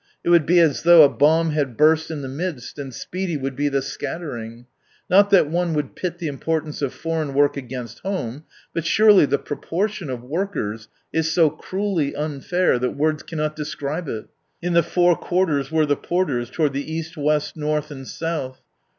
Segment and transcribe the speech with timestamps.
[0.23, 3.55] It would be as though a bomb had burst in the midst, and speedy would
[3.55, 4.65] be the scattering!
[5.11, 8.43] Not that one would pit the importance of foreign work against home,
[8.73, 13.37] but surely the proportion of workers is so cruelly unfair that words can..,.
[13.37, 14.25] not describe it."
[14.59, 15.83] In the four quarters were.
[15.83, 15.89] J V''.
[15.89, 18.59] the porters: toward the East, West, North, South."